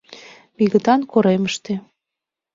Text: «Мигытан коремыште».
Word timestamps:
«Мигытан 0.57 1.01
коремыште». 1.11 1.73